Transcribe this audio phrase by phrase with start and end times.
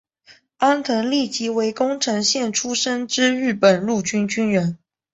[0.57, 4.79] 安藤利吉为宫城县出身之日本陆军军人。